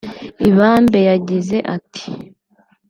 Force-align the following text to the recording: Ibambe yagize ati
Ibambe 0.49 0.99
yagize 1.09 1.57
ati 1.75 2.07